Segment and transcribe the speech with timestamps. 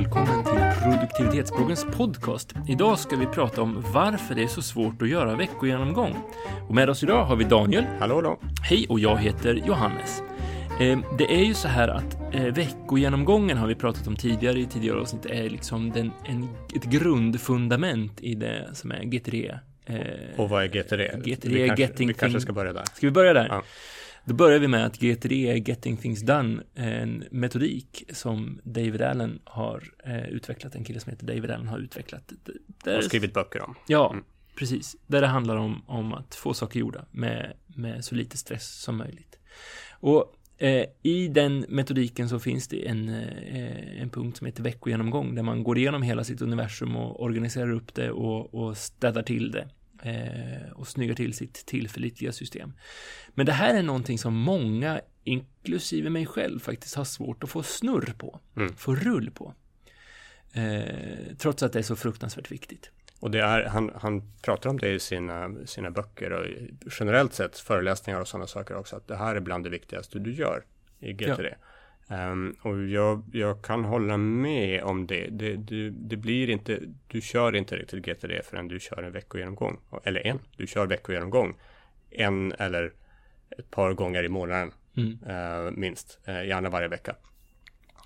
[0.00, 2.54] välkommen till Produktivitetsbloggens podcast.
[2.68, 6.16] Idag ska vi prata om varför det är så svårt att göra veckogenomgång.
[6.68, 7.84] Och med oss idag har vi Daniel.
[7.98, 8.38] Hallå då.
[8.62, 10.22] Hej och jag heter Johannes.
[10.80, 14.66] Eh, Det är ju så här att eh, veckogenomgången har vi pratat om tidigare i
[14.66, 19.50] tidigare avsnitt är liksom den, en, ett grundfundament i det som är GTD.
[19.86, 19.96] Eh,
[20.36, 21.30] Och vad är GTD?
[21.30, 22.84] GTD vi kanske, Getting vi kanske ska börja där.
[22.94, 23.46] Ska vi börja där?
[23.50, 23.62] Ja.
[24.30, 29.40] Då börjar vi med att GTD är Getting Things Done, en metodik som David Allen
[29.44, 32.32] har eh, utvecklat, en kille som heter David Allen har utvecklat.
[32.84, 33.74] Där, Och skrivit böcker om.
[33.86, 34.24] Ja, Mm.
[34.58, 34.96] precis.
[35.06, 38.96] Där det handlar om, om att få saker gjorda med, med så lite stress som
[38.96, 39.38] möjligt.
[39.90, 45.34] Och eh, i den metodiken så finns det en, eh, en punkt som heter veckogenomgång
[45.34, 49.50] där man går igenom hela sitt universum och organiserar upp det och, och städar till
[49.50, 49.68] det.
[50.02, 52.72] Eh, och snyggar till sitt tillförlitliga system.
[53.34, 57.62] Men det här är någonting som många, inklusive mig själv, faktiskt har svårt att få
[57.62, 58.40] snurr på.
[58.56, 58.74] Mm.
[58.76, 59.54] Få rull på.
[60.52, 62.90] Eh, trots att det är så fruktansvärt viktigt.
[63.20, 66.46] Och det är, han, han pratar om det i sina, sina böcker och
[67.00, 68.96] generellt sett föreläsningar och sådana saker också.
[68.96, 70.64] Att det här är bland det viktigaste du gör
[71.00, 71.54] i GTD.
[72.10, 75.26] Ehm, och jag, jag kan hålla med om det.
[75.30, 75.90] Det, det.
[75.90, 79.80] det blir inte, du kör inte riktigt GTD förrän du kör en veckogenomgång.
[80.04, 81.54] Eller en, du kör veckogenomgång.
[82.10, 82.92] En eller
[83.58, 84.72] ett par gånger i månaden.
[84.96, 85.18] Mm.
[85.26, 87.16] eh, minst, eh, gärna varje vecka.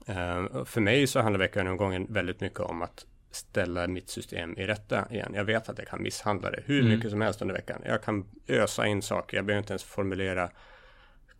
[0.06, 5.06] Eh, för mig så handlar veckogenomgången väldigt mycket om att ställa mitt system i rätta
[5.10, 5.32] igen.
[5.34, 6.92] Jag vet att jag kan misshandla det hur Mm.
[6.94, 7.82] mycket som helst under veckan.
[7.86, 10.50] Jag kan ösa in saker, jag behöver inte ens formulera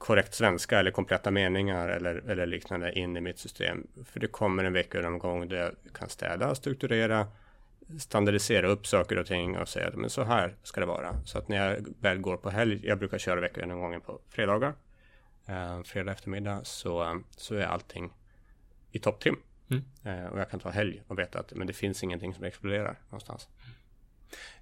[0.04, 3.86] korrekt svenska eller kompletta meningar eller, eller liknande in i mitt system.
[4.04, 7.26] För det kommer en veckogenomgång där jag kan städa, strukturera,
[7.98, 11.16] standardisera upp saker och ting och säga att men så här ska det vara.
[11.24, 14.74] Så att när jag väl går på helg, jag brukar köra veckogenomgången på fredagar,
[15.46, 18.12] eh, fredag eftermiddag, så, så är allting
[18.92, 19.36] i topptrim.
[19.70, 19.84] Mm.
[20.04, 22.98] Eh, och jag kan ta helg och veta att men det finns ingenting som exploderar
[23.10, 23.48] någonstans.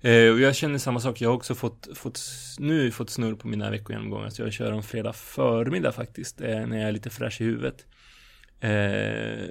[0.00, 1.21] Eh, och jag känner samma sak.
[1.21, 2.21] Jag har också fått, fått
[2.59, 4.28] nu fått snurr på mina veckogenomgångar.
[4.28, 6.41] Så jag kör om fredag förmiddag faktiskt.
[6.41, 7.87] Eh, när jag är lite fräsch i huvudet.
[8.61, 9.49] Eh,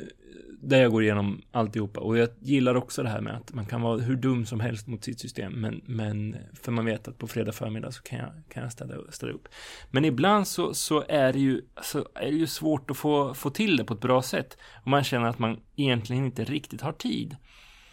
[0.61, 1.99] där jag går igenom alltihopa.
[1.99, 4.87] Och jag gillar också det här med att man kan vara hur dum som helst
[4.87, 5.53] mot sitt system.
[5.53, 8.95] Men, men för man vet att på fredag förmiddag så kan jag, kan jag städa,
[9.09, 9.47] städa upp.
[9.91, 13.49] Men ibland så, så är, det ju, så är det ju svårt att få, få
[13.49, 14.57] till det på ett bra sätt.
[14.83, 17.35] Och man känner att man egentligen inte riktigt har tid.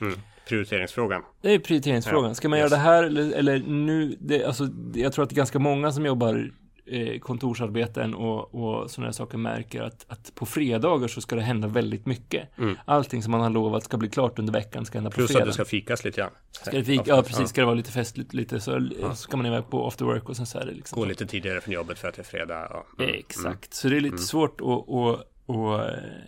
[0.00, 0.19] Mm.
[0.48, 1.22] Prioriteringsfrågan.
[1.41, 2.34] Det är prioriteringsfrågan.
[2.34, 2.70] Ska man yes.
[2.70, 4.16] göra det här eller, eller nu?
[4.20, 6.50] Det, alltså, jag tror att det är ganska många som jobbar
[6.86, 11.42] eh, kontorsarbeten och, och sådana här saker märker att, att på fredagar så ska det
[11.42, 12.58] hända väldigt mycket.
[12.58, 12.76] Mm.
[12.84, 15.42] Allting som man har lovat ska bli klart under veckan ska hända på Plus fredag.
[15.42, 16.31] att det ska fikas lite grann.
[16.50, 17.03] Ska det fika?
[17.06, 17.48] Ja, precis.
[17.48, 19.10] Ska det vara lite festligt lite så, Ja.
[19.10, 20.98] så ska man iväg på after work och sen så är det liksom.
[20.98, 22.66] Gå lite tidigare från jobbet för att det är fredag.
[22.70, 23.04] Ja.
[23.04, 23.14] Mm.
[23.19, 24.19] Exakt, så det är lite Mm.
[24.19, 25.81] svårt att, att, att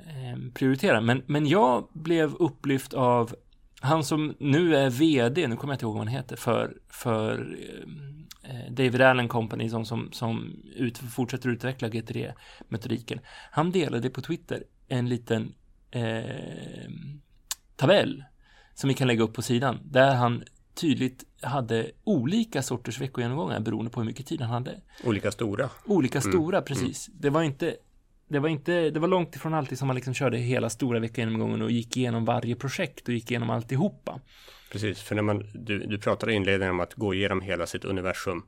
[0.09, 1.00] eh, prioritera.
[1.00, 3.34] Men, men jag blev upplyft av
[3.80, 7.58] han som nu är vd, nu kommer jag inte ihåg vad han heter, för, för
[8.42, 13.20] eh, David Allen Company som, som, som ut, fortsätter utveckla GTD-metodiken.
[13.50, 15.54] Han delade på Twitter en liten
[15.91, 16.91] eh,
[17.76, 18.24] tabell
[18.74, 23.91] som vi kan lägga upp på sidan, där han tydligt hade olika sorters veckogenomgångar beroende
[23.91, 24.80] på hur mycket tid han hade.
[25.04, 25.70] Olika stora.
[25.86, 27.10] Olika Mm, stora, precis.
[27.12, 27.76] Det var inte
[28.30, 31.62] det var inte, det var långt ifrån alltid som man liksom körde hela stora veckogenomgången
[31.62, 34.20] och gick igenom varje projekt och gick igenom alltihopa.
[34.72, 37.84] Precis, för när man, du, du pratade i inledningen om att gå igenom hela sitt
[37.84, 38.42] universum.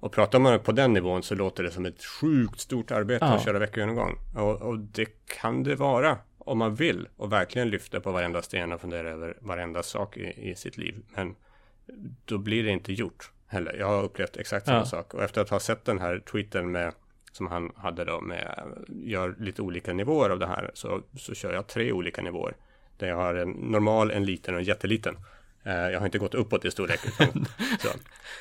[0.00, 3.32] Och pratar man på den nivån så låter det som ett sjukt stort arbete Ja.
[3.34, 4.18] att köra veckogenomgång.
[4.36, 5.06] Och, och det
[5.40, 9.36] kan det vara om man vill och verkligen lyfta på varenda sten och fundera över
[9.40, 11.02] varenda sak i, i sitt liv.
[11.16, 11.34] Men
[12.24, 13.76] då blir det inte gjort heller.
[13.78, 14.84] Jag har upplevt exakt samma Ja.
[14.84, 15.14] sak.
[15.14, 16.92] Och efter att ha sett den här tweeten med
[17.32, 21.52] som han hade då med gör lite olika nivåer av det här så, så kör
[21.52, 22.54] jag tre olika nivåer.
[22.96, 25.16] Där jag har en normal, en liten och en jätteliten.
[25.64, 27.00] Eh, Jag har inte gått uppåt i storlek.
[27.06, 27.46] Utan,
[27.80, 27.88] så.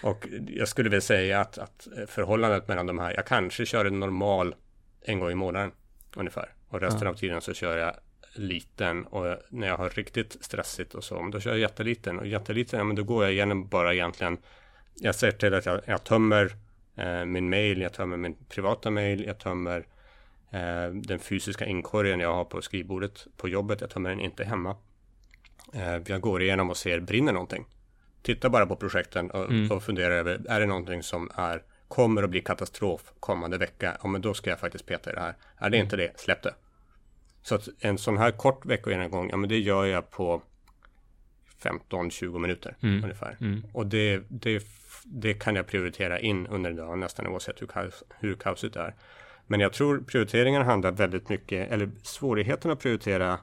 [0.07, 3.99] Och jag skulle väl säga att, att förhållandet mellan de här, jag kanske kör en
[3.99, 4.55] normal
[5.01, 5.71] en gång i månaden
[6.15, 6.53] ungefär.
[6.69, 7.09] Och resten Ja.
[7.09, 7.93] av tiden så kör jag
[8.33, 12.19] liten och när jag har riktigt stressigt och så, då kör jag jätteliten.
[12.19, 14.37] Och jätteliten, ja men då går jag igenom bara egentligen,
[14.95, 16.51] jag ser till att jag, jag tömmer
[16.97, 19.85] eh, min mail, jag tömmer min privata mail, jag tömmer
[20.51, 24.75] eh, den fysiska inkorgen jag har på skrivbordet på jobbet, jag tömmer den inte hemma.
[25.73, 27.65] Eh, jag går igenom och ser, brinner någonting?
[28.21, 29.71] Titta bara på projekten och, Mm.
[29.71, 33.97] och fundera över, är det någonting som är, kommer att bli katastrof kommande vecka?
[34.03, 35.35] Ja, men då ska jag faktiskt peta i det här.
[35.57, 36.53] Är det inte det, släpp det.
[37.41, 40.41] Så att en sån här kort veckogenomgång, ja men det gör jag på
[41.61, 43.03] 15-20 minuter Mm.
[43.03, 43.37] ungefär.
[43.41, 43.63] Mm.
[43.73, 44.63] Och det, det,
[45.09, 48.95] det kan jag prioritera in under dagen nästan oavsett hur, kaos, hur kaosigt är.
[49.47, 53.39] Men jag tror prioriteringen handlar väldigt mycket, eller svårigheten att prioritera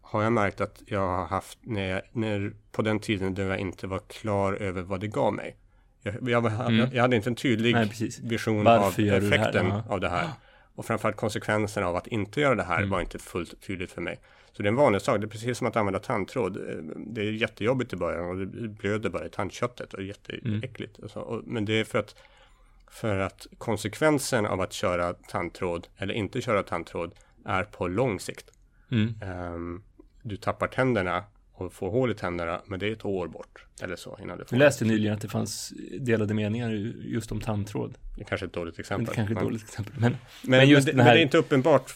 [0.00, 3.58] har jag märkt att jag har haft när, jag, när på den tiden då jag
[3.58, 5.56] inte var klar över vad det gav mig.
[6.02, 6.88] Jag, jag, mm.
[6.92, 7.90] jag hade inte en tydlig Nej,
[8.22, 10.28] vision Varför av effekten det av det här.
[10.74, 12.90] Och framförallt konsekvenserna av att inte göra det här mm.
[12.90, 14.20] var inte fullt tydligt för mig.
[14.52, 15.20] Så det är en vanlig sak.
[15.20, 16.58] Det är precis som att använda tandtråd.
[16.96, 20.98] Det är jättejobbigt i början och det blöder bara i tandköttet och det är jätteäckligt.
[20.98, 21.04] Mm.
[21.04, 21.42] Och så.
[21.44, 22.14] men det är för att,
[22.90, 27.14] för att konsekvensen av att köra tandtråd eller inte köra tandtråd
[27.44, 28.50] är på lång sikt.
[28.90, 29.14] Mm.
[29.54, 29.82] Um,
[30.22, 31.24] du tappar tänderna
[31.60, 33.64] och får hål i tänderna, men det är ett år bort.
[33.82, 36.70] Eller så innan du får Jag läste nyligen att det fanns delade meningar
[37.04, 37.94] just om tandtråd.
[38.16, 39.06] Det är kanske är ett dåligt exempel.
[39.06, 39.94] Det kanske är ett dåligt exempel.
[39.98, 41.10] Men, men, men just men det, här...
[41.10, 41.94] men det är inte uppenbart.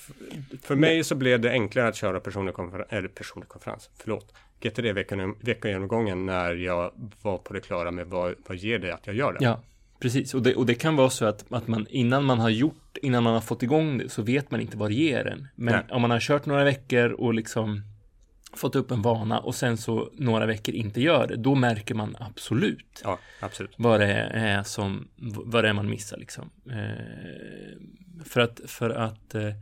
[0.62, 4.34] För mig så blev det enklare att köra personlig konferens, eller personlig konferens, förlåt.
[4.60, 4.92] GTD
[5.40, 9.32] veckogenomgången när jag var på det klara med vad, vad ger det att jag gör
[9.32, 9.38] det.
[9.44, 9.62] Ja,
[10.00, 10.34] precis.
[10.34, 13.22] Och det, och det kan vara så att, att man innan man har gjort, innan
[13.22, 15.48] man har fått igång det så vet man inte vad det ger en.
[15.54, 15.84] Men Nej.
[15.90, 17.82] om man har kört några veckor och liksom
[18.56, 22.16] fått upp en vana och sen så några veckor inte gör det, då märker man
[22.20, 23.74] absolut, ja, absolut.
[23.76, 25.08] vad det är som,
[25.44, 26.50] vad det är man missar liksom.
[26.70, 29.52] Eh, för att, för att eh,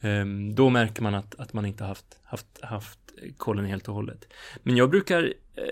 [0.00, 2.98] ehm, då märker man att, att man inte haft, haft, haft
[3.36, 4.32] kollen helt och hållet.
[4.62, 5.64] Men jag brukar, eh,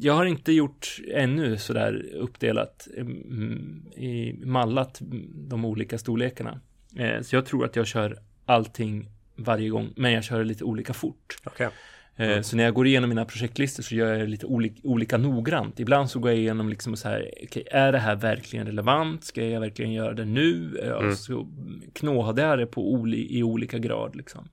[0.00, 4.98] jag har inte gjort ännu sådär uppdelat mm, i mallat
[5.34, 6.60] de olika storlekarna.
[6.96, 10.92] Eh, så jag tror att jag kör allting varje gång, men jag kör lite olika
[10.92, 11.36] fort.
[11.46, 11.68] Okay.
[12.16, 12.42] Mm.
[12.42, 15.80] Så när jag går igenom mina projektlistor så gör jag det lite olika, olika noggrant.
[15.80, 19.24] Ibland så går jag igenom liksom så här, okay, är det här verkligen relevant?
[19.24, 20.78] Ska jag verkligen göra det nu?
[20.98, 21.16] Mm.
[21.16, 21.48] Så
[21.92, 24.48] knådade jag det på oli, i olika grad liksom.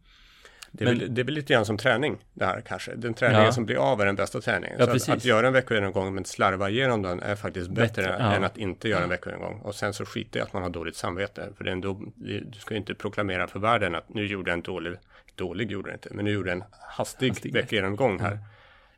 [0.74, 2.96] Det är, Men, väl, det är väl lite grann som träning det här kanske.
[2.96, 3.52] Den träningen ja.
[3.52, 4.76] som blir av är den bästa träningen.
[4.80, 8.16] Ja, så att, att, göra en veckogenomgång men slarva igenom den är faktiskt bättre, bättre
[8.20, 8.34] ja.
[8.34, 9.60] än att inte göra en veckogenomgång.
[9.60, 11.50] Och sen så skiter jag att man har dåligt samvete.
[11.58, 14.62] För det är ändå, du ska inte proklamera för världen att nu gjorde jag en
[14.62, 14.94] dålig
[15.42, 16.64] dålig gjorde den inte, men nu gjorde en
[16.98, 18.32] hastig, hastig veckogenomgång här.
[18.32, 18.44] Mm.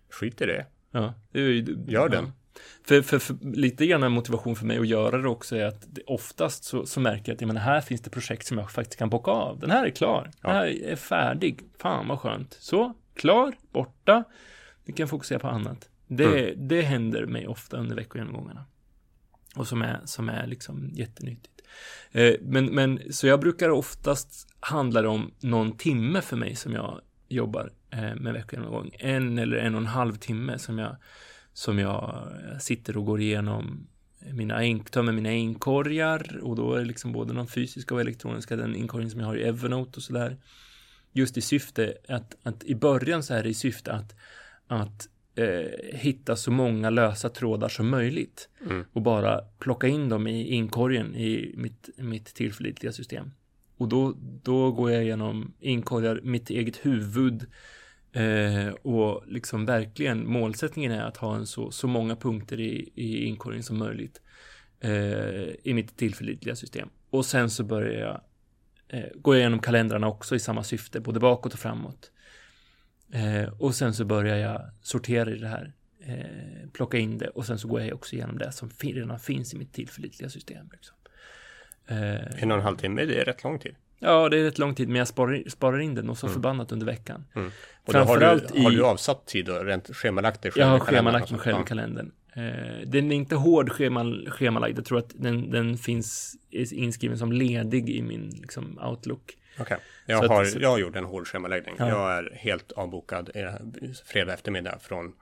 [0.10, 0.66] Skit i det.
[0.92, 1.14] Ja,
[1.88, 2.32] Gör den.
[2.84, 5.86] För, för, för, lite grann en motivation för mig att göra det också är att
[5.88, 9.00] det, oftast så, så märker jag att menar, här finns det projekt som jag faktiskt
[9.00, 9.60] kan bocka av.
[9.60, 10.32] Den här är klar.
[10.42, 10.50] Ja.
[10.50, 11.62] Den här är färdig.
[11.78, 12.58] Fan vad skönt.
[12.60, 14.24] Så, klar, borta.
[14.86, 15.90] Vi kan fokusera på annat.
[16.08, 16.68] Det, mm.
[16.68, 18.66] det händer mig ofta under veckogenomgångarna.
[19.56, 21.53] Och som är, som är liksom jättenyttigt.
[22.12, 26.74] Eh, men, men så jag brukar oftast handla det om någon timme för mig som
[26.74, 28.92] jag jobbar eh, med veckogenomgång.
[29.00, 30.96] En eller en och en halv timme som jag,
[31.54, 33.88] som jag eh, sitter och går igenom
[34.32, 38.76] mina tömmer mina inkorgar och då är det liksom både de fysiska och elektroniska, den
[38.76, 40.38] inkorgen som jag har i Evernote och sådär.
[41.12, 44.16] Just i syfte att, att i början så är det i syfte att,
[44.68, 48.86] att eh, hitta så många lösa trådar som möjligt mm.
[48.94, 53.32] och bara plocka in dem i inkorgen i mitt, mitt tillförlitliga system.
[53.78, 54.14] Och då,
[54.44, 57.46] då går jag igenom inkorgar, mitt eget huvud
[58.12, 63.26] eh, och liksom verkligen målsättningen är att ha en så, så många punkter i, i
[63.26, 64.22] inkorgen som möjligt
[64.80, 64.92] eh,
[65.64, 66.90] i mitt tillförlitliga system.
[67.10, 68.22] Och sen så börjar jag
[69.00, 72.12] eh, jag igenom kalendrarna också i samma syfte, både bakåt och framåt.
[73.14, 75.72] Eh, och sen så börjar jag sortera i det här,
[76.06, 79.54] eh, plocka in det och sen så går jag också igenom det som redan finns
[79.54, 80.70] i mitt tillförlitliga system.
[80.72, 80.96] Liksom.
[81.88, 83.76] Eh, en och en halv timme, det är rätt lång tid.
[84.00, 86.34] Ja, det är rätt lång tid, men jag sparar, sparar in den och så mm.
[86.34, 87.26] förbannat under veckan.
[87.36, 87.52] Mm.
[87.86, 90.62] Och då har du, har du avsatt tid och rent schemalagt dig själv?
[90.62, 92.12] Jag har schemalagt mig själv i kalendern.
[92.34, 97.32] Eh, den är inte hård schemal, schemalagd, jag tror att den, den finns inskriven som
[97.32, 99.38] ledig i min liksom, Outlook.
[99.60, 99.78] Okej, okay.
[100.06, 101.76] jag, har, att, jag har gjort en hård schemaläggning.
[101.80, 101.90] Ja.
[101.90, 103.30] Jag är helt avbokad
[104.06, 105.14] fredag eftermiddag från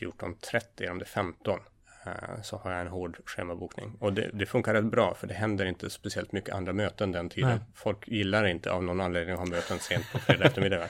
[0.00, 1.60] 14.30 om det är 15
[2.06, 3.96] eh, så har jag en hård schemabokning.
[4.00, 7.28] Och det, det, funkar rätt bra för det händer inte speciellt mycket andra möten den
[7.28, 7.50] tiden.
[7.50, 7.60] Nej.
[7.74, 10.88] Folk gillar inte av någon anledning att ha möten sent på fredag eftermiddag.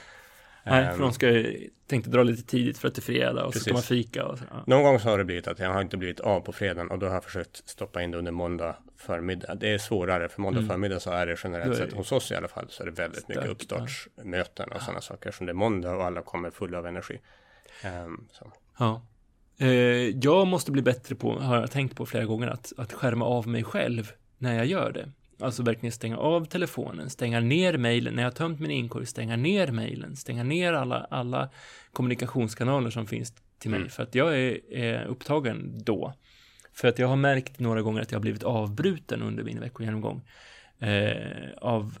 [0.63, 1.43] Nej, för de ehm, ska
[1.87, 3.63] tänkte dra lite tidigt för att det är fredag och Precis.
[3.63, 4.45] så ska man fika och så.
[4.51, 4.63] Ja.
[4.67, 6.99] Någon gång så har det blivit att jag har inte blivit av på fredagen och
[6.99, 9.55] då har jag försökt stoppa in det under måndag förmiddag.
[9.55, 10.69] Det är svårare för måndag mm.
[10.69, 13.27] förmiddag så är det generellt sett hos oss i alla fall så är det väldigt
[13.27, 14.79] mycket uppstartsmöten och ja.
[14.79, 17.19] sådana saker som det är måndag och alla kommer fulla av energi.
[18.05, 18.27] Um,
[18.79, 19.01] ja.
[19.57, 19.67] Eh,
[20.23, 23.47] jag måste bli bättre på, har jag tänkt på flera gånger, att, att skärma av
[23.47, 25.11] mig själv när jag gör det.
[25.41, 29.35] Alltså verkligen stänga av telefonen, stänga ner mejlen, när jag har tömt min inkorg, stänga
[29.35, 31.49] ner mejlen, stänga ner alla, alla
[31.91, 33.89] kommunikationskanaler som finns till mig, mm.
[33.89, 36.13] för att jag är, är, upptagen då.
[36.73, 40.21] För att jag har märkt några gånger att jag har blivit avbruten under min veckogenomgång.
[40.79, 41.97] Eh, av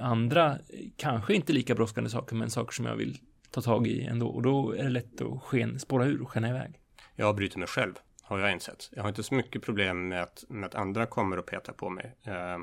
[0.00, 0.58] andra,
[0.96, 3.18] kanske inte lika brådskande saker, men saker som jag vill
[3.50, 4.28] ta tag i ändå.
[4.28, 6.80] Och då är det lätt att sken, spåra ur och skena iväg.
[7.16, 7.94] Jag avbryter mig själv
[8.24, 8.90] har jag insett.
[8.92, 11.90] Jag har inte så mycket problem med att, med att andra kommer och petar på
[11.90, 12.16] mig.
[12.22, 12.58] Eh,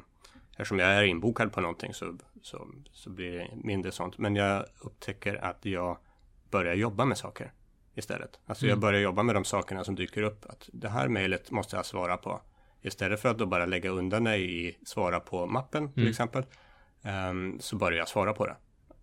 [0.52, 4.18] eftersom jag är inbokad på någonting så, så, så blir det mindre sånt.
[4.18, 5.98] Men jag upptäcker att jag
[6.50, 7.52] börjar jobba med saker
[7.96, 8.40] istället.
[8.46, 8.80] Alltså jag Mm.
[8.80, 10.46] börjar jobba med de sakerna som dyker upp.
[10.46, 12.42] Att det här mejlet måste jag svara på.
[12.82, 16.10] Istället för att då bara lägga undan det i svara på mappen till Mm.
[16.12, 16.44] exempel.
[17.04, 18.56] ehm, så börjar jag svara på det.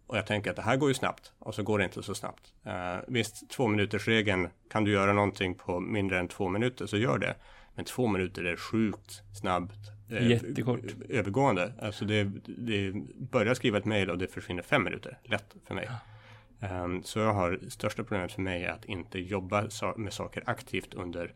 [0.09, 2.15] Och jag tänker att det här går ju snabbt och så går det inte så
[2.15, 2.53] snabbt.
[2.67, 2.73] Uh,
[3.09, 7.19] visst, två minuters regeln kan du göra någonting på mindre än två minuter så gör
[7.19, 7.35] det.
[7.75, 9.75] Men två minuter är sjukt snabbt.
[10.11, 10.81] eh, Jättekort.
[11.09, 11.73] Övergående.
[11.83, 15.19] Alltså det, det börjar skriva ett mejl och det försvinner fem minuter.
[15.25, 15.89] Lätt för mig.
[16.61, 20.43] Ehm, så jag har största problemet för mig är att inte jobba sa- med saker
[20.47, 21.35] aktivt under,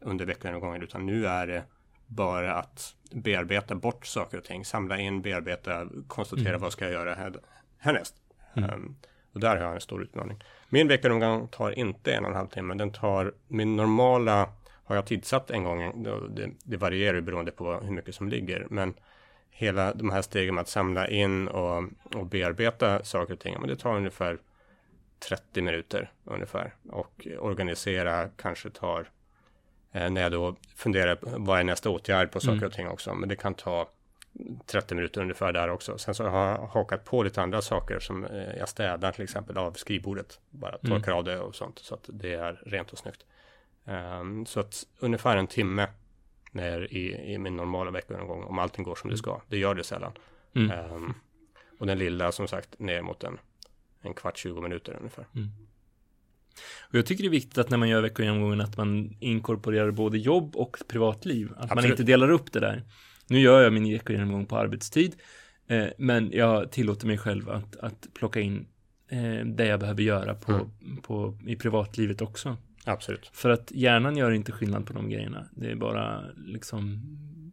[0.00, 1.64] under veckogenomgången utan nu är det
[2.06, 6.60] bara att bearbeta bort saker och ting, samla in, bearbeta, konstatera Mm.
[6.60, 7.32] vad ska jag göra här,
[7.78, 8.14] härnäst.
[8.54, 8.70] Mm.
[8.70, 8.96] Ehm,
[9.32, 10.44] och där har jag en stor utmaning.
[10.68, 14.48] Min veckogenomgång tar inte en och en halv timme, den tar min normala
[14.88, 16.02] har jag tidsatt en gång,
[16.34, 18.94] det, det varierar ju beroende på hur mycket som ligger, men
[19.50, 23.68] hela de här stegen med att samla in och, och bearbeta saker och ting, men
[23.68, 24.38] det tar ungefär
[25.28, 26.74] 30 minuter ungefär.
[26.90, 29.10] Och organisera kanske tar,
[29.92, 32.66] eh, när jag då funderar på vad är nästa åtgärd på saker Mm.
[32.66, 33.88] och ting också, men det kan ta
[34.66, 35.98] 30 minuter ungefär där också.
[35.98, 39.58] Sen så har jag hakat på lite andra saker som eh, jag städar till exempel
[39.58, 40.40] av skrivbordet.
[40.50, 40.90] Bara Mm.
[41.00, 43.24] torkar av det och sånt så att det är rent och snyggt.
[43.84, 45.88] Ehm, så att ungefär en timme
[46.52, 49.40] ner i, i min normala veckogenomgång om allting går som det ska.
[49.48, 50.12] Det gör det sällan.
[50.54, 50.70] Mm.
[50.70, 51.14] Ehm,
[51.78, 53.38] och den lilla som sagt ner mot en,
[54.00, 55.26] en kvart, 20 minuter ungefär.
[56.80, 60.18] Och jag tycker det är viktigt att när man gör veckogenomgången att man inkorporerar både
[60.18, 61.50] jobb och privatliv.
[61.50, 61.90] Att man Absolut.
[61.90, 62.82] inte delar upp det där.
[63.28, 65.16] Nu gör jag min veckogenomgång på arbetstid.
[65.66, 68.66] Eh, men jag tillåter mig själv att, att plocka in
[69.08, 70.96] eh, det jag behöver göra på, Mm.
[71.02, 72.56] på, i privatlivet också.
[72.84, 73.30] Absolut.
[73.32, 75.48] För att hjärnan gör inte skillnad på de grejerna.
[75.50, 77.00] Det är bara liksom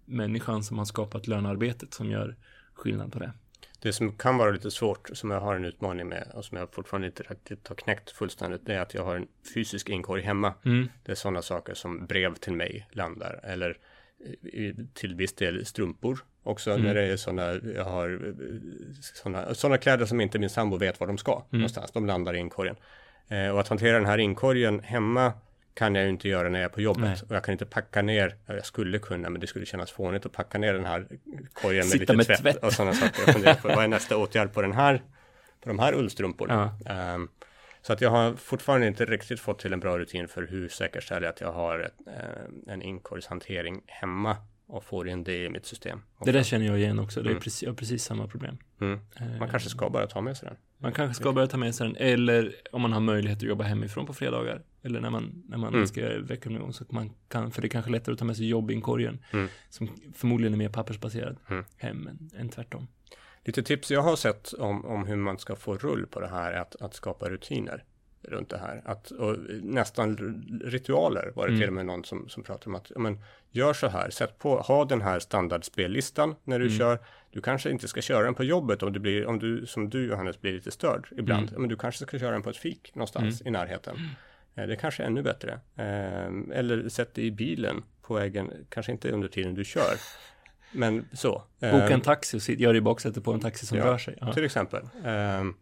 [0.06, 2.36] människan som har skapat lönearbetet som gör
[2.74, 3.32] skillnad på det.
[3.80, 6.74] Det som kan vara lite svårt, som jag har en utmaning med och som jag
[6.74, 10.54] fortfarande inte riktigt har knäckt fullständigt, det är att jag har en fysisk inkorg hemma.
[10.66, 10.88] Mm.
[11.04, 13.78] Det är sådana saker som brev till mig landar eller
[14.94, 16.84] till viss del strumpor också Mm.
[16.84, 18.34] när det är sådana, jag har
[19.02, 21.92] sådana, sådana kläder som inte min sambo vet var de ska någonstans.
[21.92, 22.76] De landar i inkorgen.
[23.28, 25.34] Eh, och att hantera den här inkorgen hemma
[25.74, 27.04] kan jag ju inte göra när jag är på jobbet.
[27.04, 27.18] Nej.
[27.30, 30.26] Och jag kan inte packa ner, ja, jag skulle kunna, men det skulle kännas fånigt
[30.26, 31.08] att packa ner den här
[31.54, 32.64] korgen med Sitta lite med tvätt, tvätt.
[32.64, 33.22] och sådana saker.
[33.26, 34.98] Jag funderar på vad är nästa åtgärd på den här,
[35.64, 36.78] på de här ullstrumporna.
[36.86, 36.92] Ja.
[36.92, 37.28] Ehm,
[37.88, 41.22] så att jag har fortfarande inte riktigt fått till en bra rutin för hur säkerställer
[41.22, 44.38] jag att jag har ett, eh, en inkorgshantering hemma
[44.68, 46.02] och får in det i mitt system.
[46.26, 47.22] Det där känner jag igen också.
[47.22, 47.42] Det är Mm.
[47.44, 48.58] precis, jag har precis samma problem.
[48.82, 49.00] Mm.
[49.20, 50.58] Eh, Man kanske ska bara ta med sig den.
[50.78, 53.64] Man kanske ska börja ta med sig den, eller om man har möjlighet att jobba
[53.64, 55.88] hemifrån på fredagar, eller när man, när man Mm.
[55.88, 58.48] ska göra veckoomgång, så man kan, för det är kanske lättare att ta med sig
[58.48, 59.48] jobbinkorgen, Mm.
[59.70, 61.66] som förmodligen är mer pappersbaserad Mm.
[61.78, 62.88] hem än, än tvärtom.
[63.46, 66.52] Lite tips jag har sett om, om hur man ska få rull på det här
[66.54, 67.84] är att, att skapa rutiner
[68.22, 68.82] runt det här.
[68.86, 69.12] Att,
[69.62, 70.18] nästan
[70.64, 71.62] ritualer var det Mm.
[71.62, 73.20] till och med någon som, som pratade om att men,
[73.52, 76.78] gör så här, sätt på, ha den här standardspellistan när du Mm.
[76.78, 77.00] kör.
[77.32, 80.06] Du kanske inte ska köra den på jobbet om du blir, om du som du
[80.08, 81.50] Johannes blir lite störd ibland.
[81.50, 81.62] Mm.
[81.62, 83.96] Men du kanske ska köra den på ett fik någonstans i närheten.
[84.56, 85.52] Eh, Det kanske är ännu bättre.
[85.76, 89.96] Eh, Eller sätt det i bilen på vägen, kanske inte under tiden du kör.
[90.76, 91.44] Men så.
[91.60, 93.86] Boka Eh, en taxi och sit, gör det i baksätet på en taxi som Ja,
[93.86, 94.18] rör sig.
[94.22, 94.34] Ja.
[94.34, 94.82] till exempel.
[95.06, 95.54] Ehm,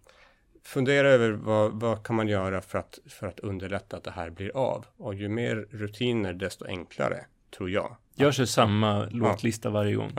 [0.66, 4.30] fundera över vad, vad kan man göra för att, för att underlätta att det här
[4.30, 4.86] blir av.
[4.98, 7.26] Och ju mer rutiner desto enklare,
[7.58, 7.98] tror jag.
[8.16, 10.12] Gör sig samma låtlista varje gång.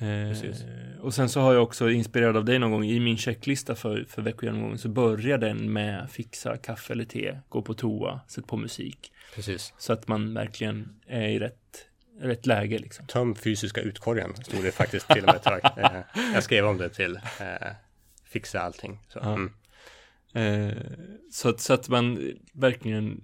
[0.00, 3.74] Eh, och sen så har jag också inspirerad av dig någon gång i min checklista
[3.74, 8.46] för, för veckogenomgången så börjar den med fixa kaffe eller te, gå på toa, sätt
[8.46, 9.12] på musik.
[9.34, 9.74] Precis.
[9.78, 11.86] Så att man verkligen är i rätt,
[12.20, 13.06] rätt läge liksom.
[13.06, 15.60] Töm fysiska utkorgen, stod det faktiskt till och med ett tag.
[15.76, 16.00] Eh,
[16.34, 17.68] jag skrev om det till eh,
[18.24, 18.98] fixa allting.
[19.08, 19.32] Så, Ja.
[19.32, 19.52] mm.
[20.34, 20.76] Eh,
[21.30, 23.20] så, att, så att man verkligen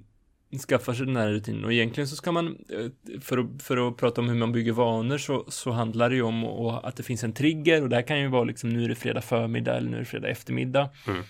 [0.68, 1.64] skaffar sig den här rutinen.
[1.64, 4.72] Och egentligen så ska man, eh, för att, för att prata om hur man bygger
[4.72, 7.82] vanor, så, så handlar det ju om att, att det finns en trigger.
[7.82, 10.00] Och det här kan ju vara liksom, nu är det fredag förmiddag eller nu är
[10.00, 10.90] det fredag eftermiddag.
[11.06, 11.22] Mm.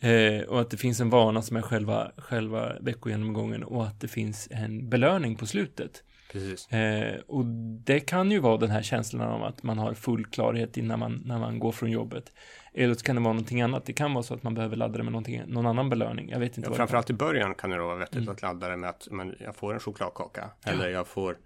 [0.00, 4.08] Eh, och att det finns en vana som är själva, själva veckogenomgången och att det
[4.08, 6.02] finns en belöning på slutet.
[6.34, 6.68] Precis.
[6.72, 7.44] Eh, och
[7.84, 11.22] det kan ju vara den här känslan av att man har full klarhet innan man,
[11.24, 12.32] när man går från jobbet.
[12.72, 13.86] Eller så kan det vara någonting annat.
[13.86, 16.28] Det kan vara så att man behöver ladda det med någonting, någon annan belöning.
[16.30, 18.28] Jag vet inte Ja, framförallt i början kan det då vara vettigt Mm.
[18.28, 20.50] att ladda det med att men, jag får en chokladkaka.
[20.66, 21.36] Eller jag får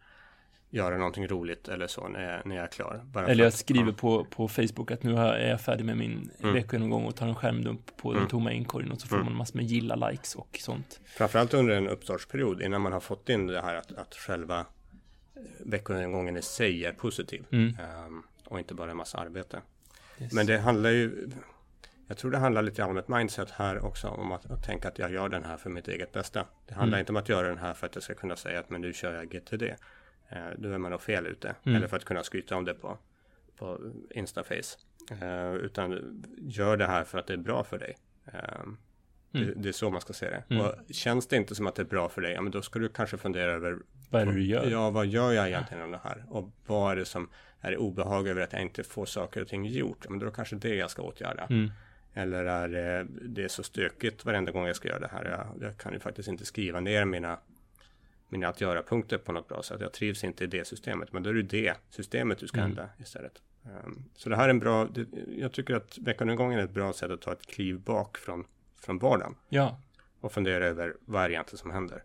[0.70, 3.00] göra någonting roligt eller så när jag, när jag är klar.
[3.04, 3.92] Bara Eller jag skriver ja.
[3.92, 6.54] på, på Facebook att nu är jag färdig med min Mm.
[6.54, 8.28] veckogenomgång och tar en skärmdump på den Mm.
[8.30, 9.26] tomma inkorgen och så får Mm.
[9.26, 11.00] man massor med gilla-likes och sånt.
[11.06, 14.66] Framförallt under en uppstartsperiod innan man har fått in det här att, att själva
[15.58, 17.44] veckogenomgången i sig är positiv.
[17.50, 17.76] Mm.
[17.80, 19.62] Ehm, och inte bara en massa arbete.
[20.20, 20.32] Yes.
[20.32, 21.30] Men det handlar ju,
[22.06, 24.98] jag tror det handlar lite om ett mindset här också, om att, att tänka att
[24.98, 26.46] jag gör den här för mitt eget bästa.
[26.66, 27.00] Det handlar Mm.
[27.00, 28.92] inte om att göra den här för att jag ska kunna säga att men nu
[28.92, 29.62] kör jag GTD.
[30.28, 31.54] Eh, då är man nog fel ute.
[31.64, 31.76] Mm.
[31.76, 32.98] Eller för att kunna skryta om det på,
[33.56, 34.78] på Instaface.
[35.20, 37.96] Eh, utan gör det här för att det är bra för dig.
[38.32, 38.66] Eh,
[39.34, 39.62] Mm.
[39.62, 40.42] det är så man ska se det.
[40.54, 40.66] Mm.
[40.66, 42.78] Och känns det inte som att det är bra för dig, ja men då ska
[42.78, 43.78] du kanske fundera över
[44.10, 44.70] Vad är det du gör?
[44.70, 46.24] Ja, vad gör jag egentligen om det här?
[46.28, 47.28] Och vad är det som
[47.60, 50.08] är det obehag över att jag inte får saker och ting gjort?
[50.08, 51.46] Men då det kanske det jag ska åtgärda.
[51.50, 51.70] Mm.
[52.14, 55.24] Eller är det, det är så stökigt varenda gång jag ska göra det här.
[55.24, 57.38] Jag, jag kan ju faktiskt inte skriva ner mina,
[58.28, 59.80] mina att göra-punkter på något bra sätt.
[59.80, 61.12] Jag trivs inte i det systemet.
[61.12, 62.70] Men då är det det systemet du ska Mm.
[62.70, 63.42] ändra istället.
[63.84, 65.06] Um, så det här är en bra, det,
[65.38, 68.44] jag tycker att veckonumgången är ett bra sätt att ta ett kliv bak från,
[68.84, 69.34] från vardagen.
[69.48, 69.80] Ja,
[70.20, 72.02] Och fundera över vad är det egentligen som händer.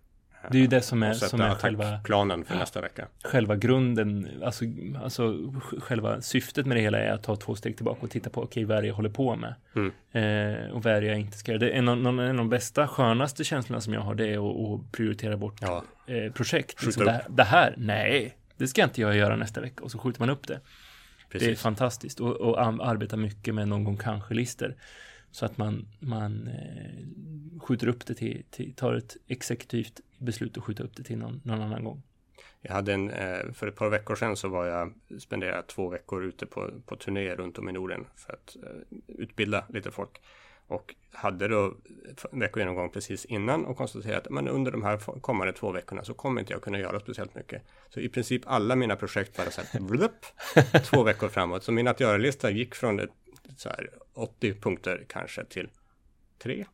[0.51, 3.07] det är ju det som är, som är själva, attackplanen för nästa vecka.
[3.23, 4.65] själva grunden, alltså,
[5.03, 8.29] alltså sj- själva syftet med det hela är att ta två steg tillbaka och titta
[8.29, 9.55] på, okej, vad är det jag håller på med?
[9.75, 9.91] Mm.
[10.11, 11.59] Eh, och vad är det jag inte ska göra?
[11.59, 14.27] Det är en, av- någon, en av de bästa, skönaste känslorna som jag har, det
[14.27, 15.83] är att, prioritera bort Ja.
[16.07, 16.83] eh, projekt.
[16.85, 19.83] Liksom, det, här- det här, nej, det ska inte jag göra nästa vecka.
[19.83, 20.53] Och så skjuter man upp det.
[21.31, 21.61] Det är Precis.
[21.61, 22.19] fantastiskt.
[22.19, 24.75] Och, och arbeta mycket med någon gång kanske-lister.
[25.33, 30.63] Så att man, man eh, skjuter upp det till, till, tar ett exekutivt beslut och
[30.63, 32.01] skjuter upp det till någon, någon annan gång.
[32.61, 36.23] Jag hade en, eh, för ett par veckor sedan så var jag, spenderade två veckor
[36.23, 40.21] ute på, på turné runt om i Norden för att eh, utbilda lite folk.
[40.67, 41.75] Och hade då
[42.31, 46.13] en veckogenomgång precis innan och konstaterade att men under de här kommande två veckorna så
[46.13, 47.61] kommer inte jag kunna göra speciellt mycket.
[47.89, 50.25] Så i princip alla mina projekt bara så här, blup,
[50.85, 51.63] två veckor framåt.
[51.63, 53.11] Så min att göra-lista gick från ett,
[53.57, 55.69] så här, 80 punkter kanske till
[56.39, 56.65] tre.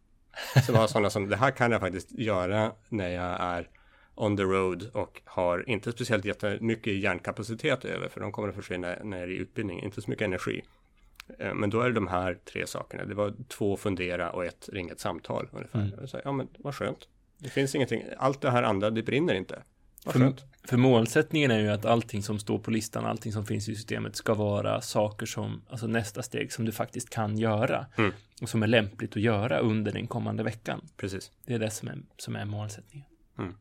[0.66, 3.70] Så det var sådana som, det här kan jag faktiskt göra när jag är
[4.16, 8.96] on the road och har inte speciellt jättemycket hjärnkapacitet över för de kommer att försvinna
[9.04, 10.62] när jag är i utbildning, inte så mycket energi.
[11.40, 13.06] Eh, Men då är det de här tre sakerna.
[13.06, 15.80] Det var två fundera och ett ringa ett samtal ungefär.
[15.80, 16.08] Mm.
[16.08, 17.08] Så, ja men vad skönt.
[17.38, 19.64] Det finns ingenting, allt det här andra, det brinner inte.
[20.12, 23.76] För, för målsättningen är ju att allting som står på listan, allting som finns i
[23.76, 27.86] systemet ska vara saker som, alltså nästa steg som du faktiskt kan göra.
[27.98, 28.12] Mm.
[28.42, 30.82] Och som är lämpligt att göra under den kommande veckan.
[30.98, 31.32] Precis.
[31.46, 33.08] Det är det som är, som är målsättningen.
[33.38, 33.56] Mm.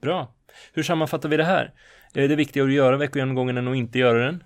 [0.00, 0.34] Bra.
[0.72, 1.72] Hur sammanfattar vi det här?
[2.14, 4.44] Är det viktigare att göra veckogenomgången än att inte göra den?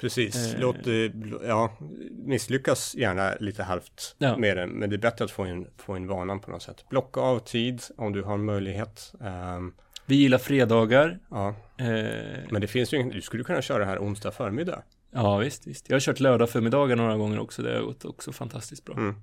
[0.00, 0.60] Precis, Eh.
[0.60, 1.12] låt det,
[1.46, 1.76] ja,
[2.10, 4.36] misslyckas gärna lite halvt Ja.
[4.36, 6.84] med den, men det är bättre att få in, få in vanan på något sätt.
[6.88, 9.12] Blocka av tid om du har möjlighet.
[9.20, 9.74] Ehm,
[10.06, 11.18] Vi gillar fredagar.
[11.30, 14.82] ja, Eh, men det finns ju ingen, du skulle kunna köra det här onsdag förmiddag.
[15.10, 15.88] ja, visst, visst.
[15.90, 17.62] Jag har kört lördag förmiddagar några gånger också.
[17.62, 18.94] Det har gått också fantastiskt bra.
[18.96, 19.14] Mm.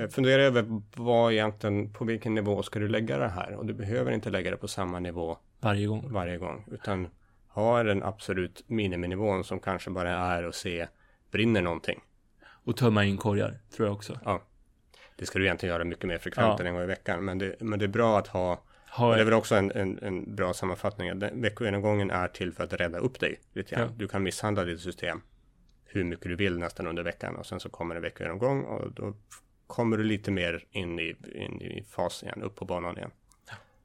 [0.00, 3.54] Eh, Fundera över vad egentligen, på vilken nivå ska du lägga det här?
[3.54, 6.12] Och du behöver inte lägga det på samma nivå Varje gång.
[6.12, 7.08] varje gång, utan
[7.48, 10.86] ha den absolut miniminivån som kanske bara är att se,
[11.30, 12.00] brinner någonting?
[12.64, 14.20] Och tömma in korgar, tror jag också.
[14.24, 14.42] Ja,
[15.16, 16.60] det ska du egentligen göra mycket mer frekvent Ja.
[16.60, 19.20] än en gång i veckan, men det, men det är bra att ha Har det
[19.20, 21.18] är väl också en, en, en bra sammanfattning.
[21.18, 23.88] Den- Veckogenomgången är till för att rädda upp dig lite grann.
[23.88, 23.94] Ja.
[23.96, 25.20] Du kan misshandla ditt system
[25.84, 29.14] hur mycket du vill nästan under veckan och sen så kommer en veckogenomgång och då
[29.66, 33.10] kommer du lite mer in i, in i fas igen, upp på banan igen.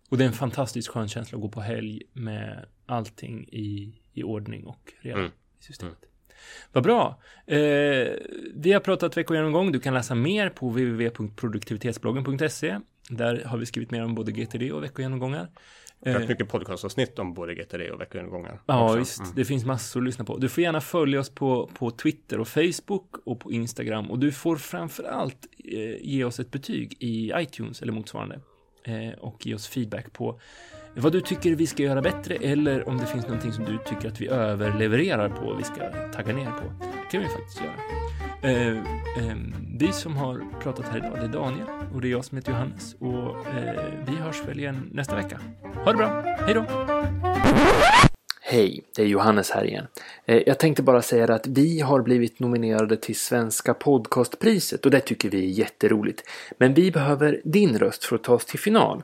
[0.09, 4.23] och det är en fantastiskt skön känsla att gå på helg med allting i, i
[4.23, 5.31] ordning och reda Mm.
[5.59, 5.97] i systemet.
[6.71, 7.19] Vad bra.
[7.45, 7.57] Eh,
[8.55, 9.71] vi har pratat veckogenomgång.
[9.71, 12.79] Du kan läsa mer på www.produktivitetsbloggen.se.
[13.11, 15.47] Där har vi skrivit mer om både GTD och veckogenomgångar.
[16.03, 18.61] Rätt Eh, mycket podcastavsnitt om både GTD och veckogenomgångar.
[18.65, 18.97] Ja, också.
[18.99, 19.19] visst.
[19.19, 19.31] Mm.
[19.35, 20.37] Det finns massor att lyssna på.
[20.37, 24.11] Du får gärna följa oss på, på Twitter och Facebook och på Instagram.
[24.11, 28.39] Och du får framför allt eh, ge oss ett betyg i iTunes eller motsvarande.
[28.83, 30.39] Eh, och ge oss feedback på
[30.95, 34.07] vad du tycker vi ska göra bättre eller om det finns någonting som du tycker
[34.07, 35.75] att vi överlevererar på och vi ska
[36.15, 36.63] tagga ner på.
[36.79, 37.73] Det kan vi faktiskt göra.
[38.51, 38.77] Eh,
[39.27, 39.37] eh,
[39.79, 42.51] vi som har pratat här idag, det är Daniel och det är jag som heter
[42.51, 42.95] Johannes.
[42.99, 45.39] Och eh, vi hörs väl igen nästa vecka.
[45.85, 46.23] Ha det bra.
[46.39, 46.65] Hej då!
[48.43, 49.87] Hej, det är Johannes här igen.
[50.25, 54.99] Eh, Jag tänkte bara säga att vi har blivit nominerade till Svenska podcastpriset och det
[54.99, 56.23] tycker vi är jätteroligt.
[56.57, 59.03] Men vi behöver din röst för att ta oss till final.